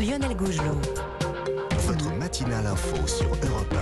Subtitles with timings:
[0.00, 0.80] Lionel Gougelot.
[1.86, 3.74] Votre matinale info sur Europe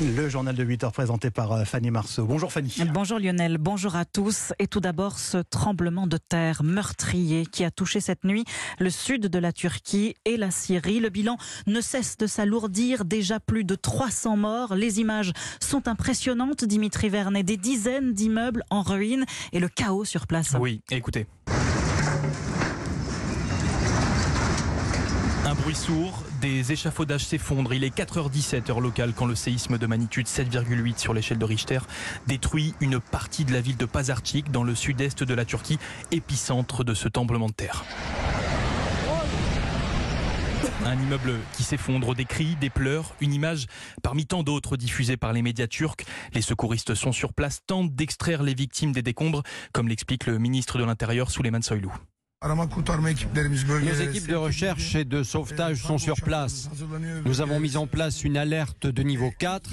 [0.00, 2.24] Le journal de 8 heures présenté par euh, Fanny Marceau.
[2.24, 2.74] Bonjour Fanny.
[2.92, 4.52] Bonjour Lionel, bonjour à tous.
[4.58, 8.44] Et tout d'abord, ce tremblement de terre meurtrier qui a touché cette nuit
[8.80, 10.98] le sud de la Turquie et la Syrie.
[10.98, 11.36] Le bilan
[11.68, 13.04] ne cesse de s'alourdir.
[13.04, 14.74] Déjà plus de 300 morts.
[14.74, 17.44] Les images sont impressionnantes, Dimitri Vernet.
[17.44, 20.56] Des dizaines d'immeubles en ruine et le chaos sur place.
[20.58, 21.28] Oui, écoutez.
[26.40, 27.72] Des échafaudages s'effondrent.
[27.72, 31.78] Il est 4h17 heure locale quand le séisme de magnitude 7,8 sur l'échelle de Richter
[32.26, 35.78] détruit une partie de la ville de Pazarcik dans le sud-est de la Turquie,
[36.10, 37.84] épicentre de ce tremblement de terre.
[40.84, 43.66] Un immeuble qui s'effondre, des cris, des pleurs, une image
[44.02, 46.04] parmi tant d'autres diffusées par les médias turcs.
[46.34, 50.78] Les secouristes sont sur place, tentent d'extraire les victimes des décombres, comme l'explique le ministre
[50.78, 51.62] de l'Intérieur Souleymane
[52.42, 56.70] Nos équipes de recherche et de sauvetage sont sur place.
[57.26, 59.70] Nous avons mis en place une alerte de niveau 4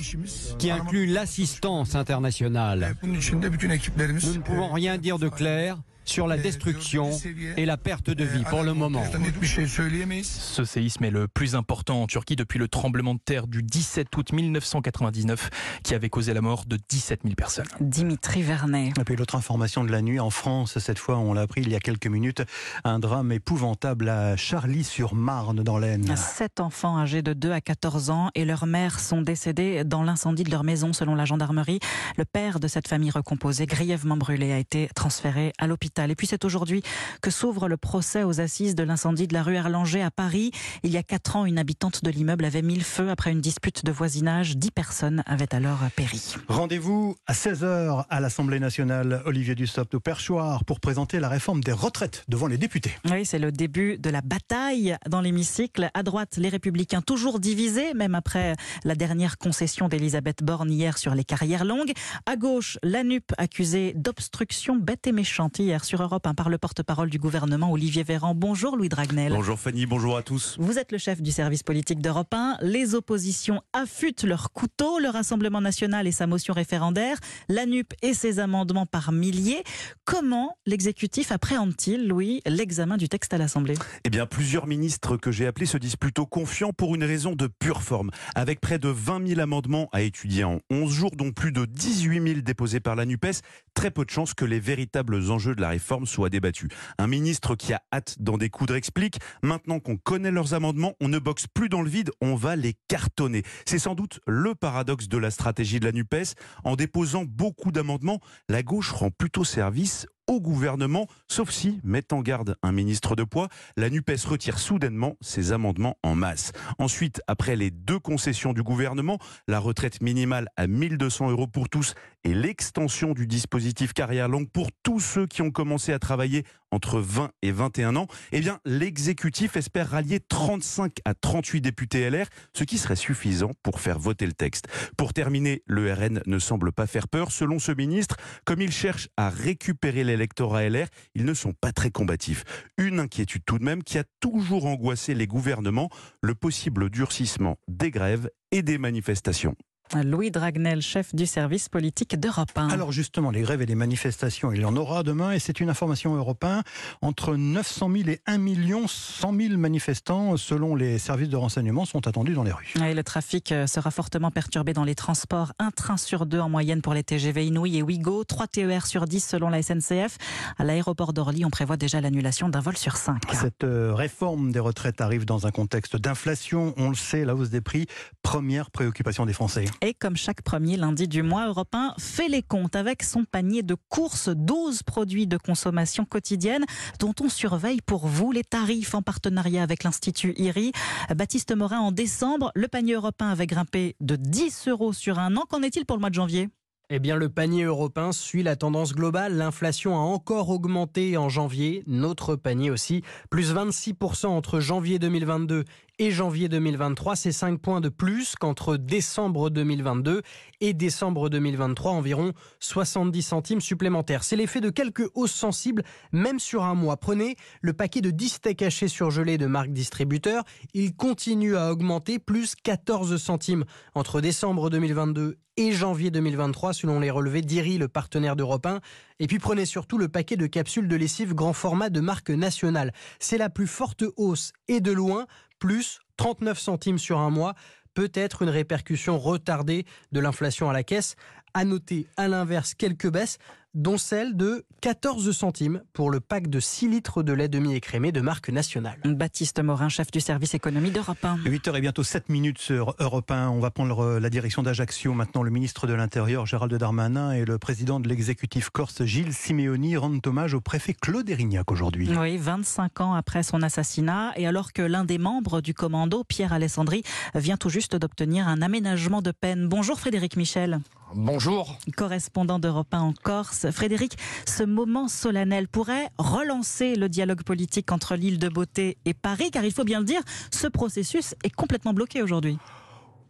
[0.59, 2.97] qui inclut l'assistance internationale.
[3.03, 5.77] Nous ne pouvons rien dire de clair
[6.09, 7.11] sur la destruction
[7.58, 9.03] et la perte de vie pour le moment.
[9.44, 14.16] Ce séisme est le plus important en Turquie depuis le tremblement de terre du 17
[14.16, 15.49] août 1999
[15.83, 17.66] qui avait causé la mort de 17 000 personnes.
[17.81, 18.94] Dimitri Vernet.
[18.99, 21.69] Et puis l'autre information de la nuit en France, cette fois on l'a appris il
[21.69, 22.42] y a quelques minutes,
[22.83, 26.16] un drame épouvantable à Charlie-sur-Marne dans l'Aisne.
[26.16, 30.44] Sept enfants âgés de 2 à 14 ans et leur mère sont décédés dans l'incendie
[30.44, 31.80] de leur maison selon la gendarmerie.
[32.16, 35.97] Le père de cette famille recomposée, grièvement brûlé, a été transféré à l'hôpital.
[36.06, 36.84] Et puis c'est aujourd'hui
[37.22, 40.52] que s'ouvre le procès aux assises de l'incendie de la rue Erlanger à Paris.
[40.84, 43.42] Il y a quatre ans, une habitante de l'immeuble avait mis le feu après une
[43.42, 44.58] dispute de voisinage.
[44.58, 46.36] Dix personnes avaient alors péri.
[46.48, 51.72] Rendez-vous à 16h à l'Assemblée nationale, Olivier Dussopt au Perchoir, pour présenter la réforme des
[51.72, 52.92] retraites devant les députés.
[53.09, 55.89] Oui, c'est le début de la bataille dans l'hémicycle.
[55.94, 61.16] À droite, les républicains toujours divisés, même après la dernière concession d'Elisabeth Borne hier sur
[61.16, 61.94] les carrières longues.
[62.26, 66.58] À gauche, la NUP accusée d'obstruction bête et méchante hier sur Europe 1 par le
[66.58, 68.36] porte-parole du gouvernement Olivier Véran.
[68.36, 69.31] Bonjour Louis Dragnel.
[69.31, 70.58] Bonjour Fanny, bonjour à tous.
[70.59, 72.58] Vous êtes le chef du service politique d'Europe 1.
[72.61, 78.14] Les oppositions affûtent leur couteau, le Rassemblement national et sa motion référendaire, la NUP et
[78.14, 79.64] ses amendements par milliers.
[80.03, 83.76] Comment l'exécutif appréhende-t-il, Louis, l'examen du texte à l'Assemblée?
[84.03, 87.47] Eh bien, plusieurs ministres que j'ai appelés se disent plutôt confiants pour une raison de
[87.47, 88.11] pure forme.
[88.36, 92.27] Avec près de 20 000 amendements à étudier en 11 jours, dont plus de 18
[92.27, 93.42] 000 déposés par la NUPES,
[93.73, 96.70] très peu de chances que les véritables enjeux de la réforme soient débattus.
[96.98, 101.20] Un ministre qui a hâte d'en découdre explique maintenant qu'on connaît leurs amendements, on ne
[101.20, 103.43] boxe plus dans le vide, on va les cartonner.
[103.65, 106.33] C'est sans doute le paradoxe de la stratégie de la NUPES.
[106.64, 112.21] En déposant beaucoup d'amendements, la gauche rend plutôt service au gouvernement, sauf si, met en
[112.21, 116.52] garde un ministre de poids, la NUPES retire soudainement ses amendements en masse.
[116.80, 119.17] Ensuite, après les deux concessions du gouvernement,
[119.48, 121.93] la retraite minimale à 1200 euros pour tous
[122.23, 127.00] et l'extension du dispositif carrière longue pour tous ceux qui ont commencé à travailler entre
[127.00, 132.63] 20 et 21 ans, eh bien, l'exécutif espère rallier 35 à 38 députés LR, ce
[132.63, 134.68] qui serait suffisant pour faire voter le texte.
[134.98, 137.31] Pour terminer, le RN ne semble pas faire peur.
[137.31, 141.92] Selon ce ministre, comme il cherche à récupérer l'électorat LR, ils ne sont pas très
[141.92, 142.44] combatifs.
[142.77, 145.89] Une inquiétude tout de même qui a toujours angoissé les gouvernements,
[146.22, 149.56] le possible durcissement des grèves et des manifestations.
[149.95, 152.69] Louis Dragnel, chef du service politique d'Europe 1.
[152.69, 155.69] Alors justement, les grèves et les manifestations, il y en aura demain et c'est une
[155.69, 156.62] information européenne.
[157.01, 162.07] Entre 900 000 et 1 million 100 000 manifestants, selon les services de renseignement, sont
[162.07, 162.74] attendus dans les rues.
[162.86, 165.53] Et le trafic euh, sera fortement perturbé dans les transports.
[165.59, 169.06] Un train sur deux en moyenne pour les TGV Inouï et Ouigo, 3 TER sur
[169.06, 170.18] 10 selon la SNCF.
[170.57, 173.21] À l'aéroport d'Orly, on prévoit déjà l'annulation d'un vol sur 5.
[173.33, 176.74] Cette euh, réforme des retraites arrive dans un contexte d'inflation.
[176.77, 177.88] On le sait, la hausse des prix,
[178.21, 179.65] première préoccupation des Français.
[179.81, 183.62] Et comme chaque premier lundi du mois, Europe 1 fait les comptes avec son panier
[183.62, 186.65] de courses, 12 produits de consommation quotidienne
[187.00, 190.71] dont on surveille pour vous les tarifs en partenariat avec l'Institut IRI.
[191.15, 195.45] Baptiste Morin, en décembre, le panier européen avait grimpé de 10 euros sur un an.
[195.47, 196.50] Qu'en est-il pour le mois de janvier?
[196.89, 199.35] Eh bien, le panier européen suit la tendance globale.
[199.35, 201.83] L'inflation a encore augmenté en janvier.
[201.85, 205.65] Notre panier aussi, plus 26% entre janvier 2022
[205.99, 207.15] et janvier 2023.
[207.15, 210.21] C'est 5 points de plus qu'entre décembre 2022
[210.61, 214.23] et décembre 2023, environ 70 centimes supplémentaires.
[214.23, 216.97] C'est l'effet de quelques hausses sensibles, même sur un mois.
[216.97, 220.44] Prenez le paquet de 10 steaks hachés surgelés de marque distributeur.
[220.73, 223.65] Il continue à augmenter, plus 14 centimes
[223.95, 228.79] entre décembre 2022 et janvier 2023, selon les relevés d'IRI, le partenaire d'Europe 1.
[229.19, 232.93] Et puis prenez surtout le paquet de capsules de lessive grand format de marque nationale.
[233.19, 235.25] C'est la plus forte hausse et de loin,
[235.59, 237.56] plus 39 centimes sur un mois
[237.94, 241.15] peut être une répercussion retardée de l'inflation à la caisse.
[241.54, 243.39] À noter à l'inverse quelques baisses,
[243.77, 248.21] dont celle de 14 centimes pour le pack de 6 litres de lait demi-écrémé de
[248.21, 249.00] marque nationale.
[249.06, 251.38] Baptiste Morin, chef du service économie d'Europe 1.
[251.45, 253.50] 8h et bientôt 7 minutes sur Europe 1.
[253.50, 255.13] On va prendre la direction d'Ajaccio.
[255.13, 259.95] Maintenant, le ministre de l'Intérieur, Gérald Darmanin, et le président de l'exécutif corse, Gilles Simeoni,
[259.95, 262.09] rendent hommage au préfet Claude Erignac aujourd'hui.
[262.18, 266.51] Oui, 25 ans après son assassinat, et alors que l'un des membres du commando, Pierre
[266.51, 267.03] Alessandri,
[267.35, 269.68] vient tout juste d'obtenir un aménagement de peine.
[269.68, 270.79] Bonjour Frédéric Michel.
[271.15, 271.77] Bonjour.
[271.95, 273.71] Correspondant d'Europe 1 en Corse.
[273.71, 279.50] Frédéric, ce moment solennel pourrait relancer le dialogue politique entre l'île de Beauté et Paris,
[279.51, 280.21] car il faut bien le dire,
[280.51, 282.57] ce processus est complètement bloqué aujourd'hui.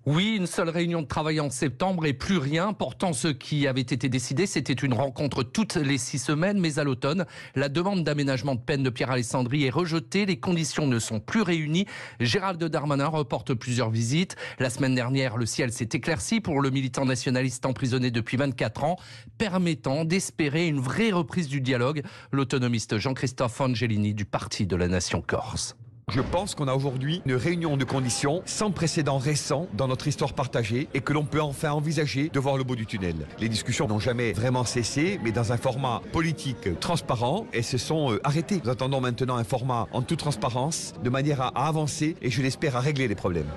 [0.09, 2.71] Oui, une seule réunion de travail en septembre et plus rien.
[2.71, 6.85] Pourtant, ce qui avait été décidé, c'était une rencontre toutes les six semaines, mais à
[6.85, 7.25] l'automne,
[7.55, 10.25] la demande d'aménagement de peine de Pierre Alessandri est rejetée.
[10.25, 11.87] Les conditions ne sont plus réunies.
[12.21, 14.37] Gérald Darmanin reporte plusieurs visites.
[14.59, 18.95] La semaine dernière, le ciel s'est éclairci pour le militant nationaliste emprisonné depuis 24 ans,
[19.37, 22.01] permettant d'espérer une vraie reprise du dialogue.
[22.31, 25.75] L'autonomiste Jean-Christophe Angelini du Parti de la Nation Corse.
[26.13, 30.31] Je pense qu'on a aujourd'hui une réunion de conditions sans précédent récent dans notre histoire
[30.31, 33.27] partagée et que l'on peut enfin envisager de voir le bout du tunnel.
[33.39, 38.13] Les discussions n'ont jamais vraiment cessé, mais dans un format politique transparent et se sont
[38.13, 38.61] euh, arrêtées.
[38.63, 42.77] Nous attendons maintenant un format en toute transparence, de manière à avancer et je l'espère
[42.77, 43.51] à régler les problèmes.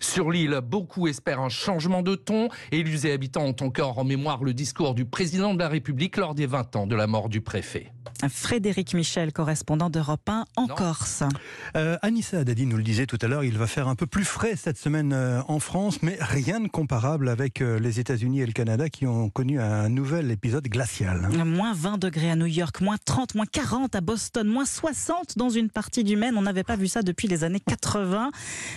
[0.00, 2.48] Sur l'île, beaucoup espèrent un changement de ton.
[2.70, 6.34] Élus et habitants ont encore en mémoire le discours du président de la République lors
[6.34, 7.92] des 20 ans de la mort du préfet.
[8.28, 11.24] Frédéric Michel, correspondant d'Europe 1 en Corse.
[11.76, 14.24] Euh, Anissa Haddadi nous le disait tout à l'heure, il va faire un peu plus
[14.24, 18.46] frais cette semaine euh, en France, mais rien de comparable avec euh, les États-Unis et
[18.46, 21.28] le Canada qui ont connu un nouvel épisode glacial.
[21.44, 25.50] Moins 20 degrés à New York, moins 30, moins 40 à Boston, moins 60 dans
[25.50, 26.36] une partie du Maine.
[26.36, 28.30] On n'avait pas vu ça depuis les années 80.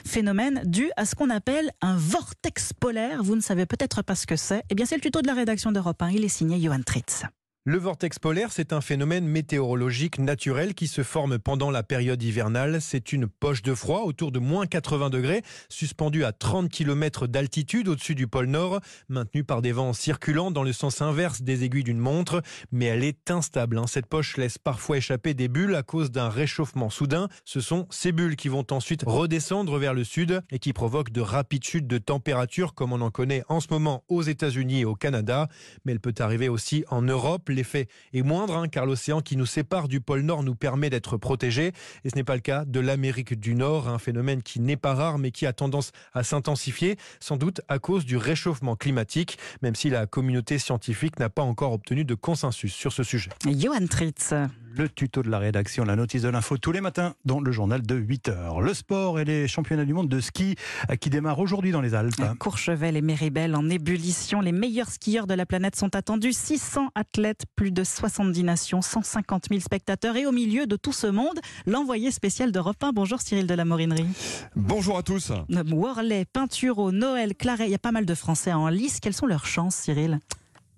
[0.06, 3.24] Phénomène dû à ce qu'on appelle un vortex polaire.
[3.24, 4.64] Vous ne savez peut-être pas ce que c'est.
[4.70, 6.10] Eh bien, c'est le tuto de la rédaction d'Europe 1.
[6.10, 7.24] Il est signé Johan Tritz.
[7.68, 12.80] Le vortex polaire, c'est un phénomène météorologique naturel qui se forme pendant la période hivernale.
[12.80, 17.88] C'est une poche de froid autour de moins 80 degrés, suspendue à 30 km d'altitude
[17.88, 21.84] au-dessus du pôle Nord, maintenue par des vents circulants dans le sens inverse des aiguilles
[21.84, 22.44] d'une montre.
[22.72, 23.80] Mais elle est instable.
[23.80, 23.88] Hein.
[23.88, 27.30] Cette poche laisse parfois échapper des bulles à cause d'un réchauffement soudain.
[27.46, 31.22] Ce sont ces bulles qui vont ensuite redescendre vers le sud et qui provoquent de
[31.22, 34.94] rapides chutes de température comme on en connaît en ce moment aux États-Unis et au
[34.94, 35.48] Canada.
[35.84, 39.46] Mais elle peut arriver aussi en Europe l'effet est moindre, hein, car l'océan qui nous
[39.46, 41.72] sépare du pôle Nord nous permet d'être protégés.
[42.04, 44.94] Et ce n'est pas le cas de l'Amérique du Nord, un phénomène qui n'est pas
[44.94, 49.76] rare, mais qui a tendance à s'intensifier, sans doute à cause du réchauffement climatique, même
[49.76, 53.32] si la communauté scientifique n'a pas encore obtenu de consensus sur ce sujet.
[53.46, 54.34] Johan Tritz
[54.78, 57.82] le tuto de la rédaction, la notice de l'info tous les matins dans le journal
[57.82, 58.62] de 8 heures.
[58.62, 60.56] Le sport et les championnats du monde de ski
[60.90, 62.16] euh, qui démarrent aujourd'hui dans les Alpes.
[62.40, 64.42] Courchevel et Méribel en ébullition.
[64.42, 66.34] Les meilleurs skieurs de la planète sont attendus.
[66.34, 70.18] 600 athlètes, plus de 70 nations, 150 000 spectateurs.
[70.18, 72.92] Et au milieu de tout ce monde, l'envoyé spécial d'Europe 1.
[72.92, 74.08] Bonjour Cyril de la Morinerie.
[74.56, 75.32] Bonjour à tous.
[75.50, 77.68] Worley, Pinturo, Noël, Claret.
[77.68, 79.00] Il y a pas mal de Français en lice.
[79.00, 80.20] Quelles sont leurs chances, Cyril?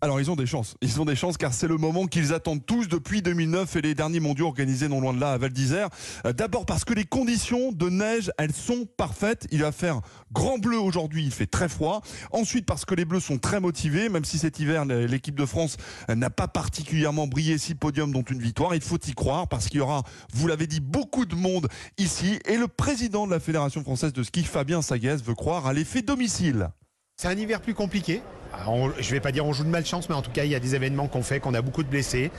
[0.01, 2.65] Alors ils ont des chances, ils ont des chances car c'est le moment qu'ils attendent
[2.65, 5.89] tous depuis 2009 et les derniers mondiaux organisés non loin de là à Val d'Isère.
[6.25, 9.47] Euh, d'abord parce que les conditions de neige, elles sont parfaites.
[9.51, 12.01] Il va faire grand bleu aujourd'hui, il fait très froid.
[12.31, 15.77] Ensuite parce que les Bleus sont très motivés, même si cet hiver l'équipe de France
[16.10, 18.75] n'a pas particulièrement brillé, six podiums dont une victoire.
[18.75, 21.67] Il faut y croire parce qu'il y aura, vous l'avez dit, beaucoup de monde
[21.98, 25.74] ici et le président de la Fédération française de ski, Fabien Saguès, veut croire à
[25.74, 26.69] l'effet domicile.
[27.15, 28.22] C'est un hiver plus compliqué.
[28.65, 30.55] Je je vais pas dire on joue de malchance, mais en tout cas, il y
[30.55, 32.31] a des événements qu'on fait, qu'on a beaucoup de blessés.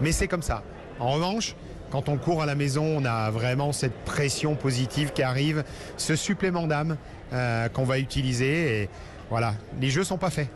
[0.00, 0.62] Mais c'est comme ça.
[1.00, 1.54] En revanche,
[1.90, 5.64] quand on court à la maison, on a vraiment cette pression positive qui arrive,
[5.96, 6.96] ce supplément d'âme
[7.32, 8.82] euh, qu'on va utiliser.
[8.82, 8.88] Et
[9.30, 10.48] voilà, les jeux sont pas faits.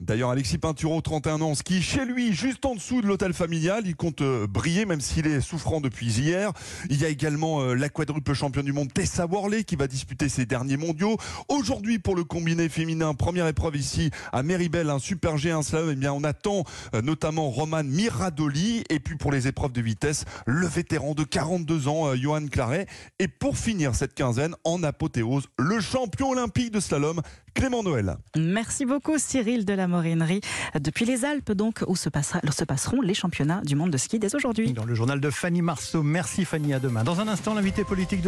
[0.00, 3.84] D'ailleurs, Alexis Pinturo, 31 ans, ski chez lui, juste en dessous de l'hôtel familial.
[3.86, 6.52] Il compte euh, briller, même s'il est souffrant depuis hier.
[6.90, 10.28] Il y a également euh, la quadruple championne du monde Tessa Worley qui va disputer
[10.28, 11.16] ses derniers mondiaux.
[11.48, 15.90] Aujourd'hui, pour le combiné féminin, première épreuve ici à Méribel, un super G, un slalom.
[15.92, 18.84] Eh bien, on attend euh, notamment Roman Miradoli.
[18.90, 22.86] Et puis pour les épreuves de vitesse, le vétéran de 42 ans, Johan Claret.
[23.18, 27.22] Et pour finir cette quinzaine, en apothéose, le champion olympique de slalom,
[27.56, 28.16] Clément Noël.
[28.36, 30.42] Merci beaucoup Cyril de la Morinerie.
[30.78, 34.18] Depuis les Alpes donc, où se, passera, se passeront les championnats du monde de ski
[34.18, 34.74] dès aujourd'hui.
[34.74, 36.02] Dans le journal de Fanny Marceau.
[36.02, 37.02] Merci Fanny, à demain.
[37.02, 38.24] Dans un instant, l'invité politique de